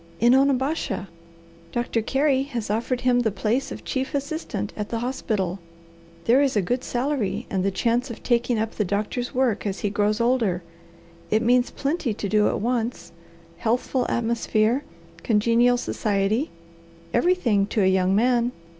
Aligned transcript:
"In 0.19 0.33
Onabasha! 0.33 1.09
Doctor 1.71 2.01
Carey 2.01 2.41
has 2.41 2.71
offered 2.71 3.01
him 3.01 3.19
the 3.19 3.29
place 3.29 3.71
of 3.71 3.85
chief 3.85 4.15
assistant 4.15 4.73
at 4.75 4.89
the 4.89 4.97
hospital. 4.97 5.59
There 6.25 6.41
is 6.41 6.55
a 6.55 6.61
good 6.63 6.83
salary 6.83 7.45
and 7.51 7.63
the 7.63 7.69
chance 7.69 8.09
of 8.09 8.23
taking 8.23 8.57
up 8.57 8.71
the 8.71 8.83
doctor's 8.83 9.35
work 9.35 9.67
as 9.67 9.81
he 9.81 9.91
grows 9.91 10.19
older. 10.19 10.63
It 11.29 11.43
means 11.43 11.69
plenty 11.69 12.15
to 12.15 12.27
do 12.27 12.47
at 12.47 12.59
once, 12.59 13.11
healthful 13.59 14.07
atmosphere, 14.09 14.83
congenial 15.21 15.77
society 15.77 16.49
everything 17.13 17.67
to 17.67 17.83
a 17.83 17.85
young 17.85 18.15
man. 18.15 18.53